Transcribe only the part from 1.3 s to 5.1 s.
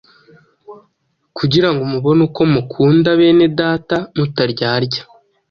kugira ngo mubone uko mukunda bene data mutaryarya,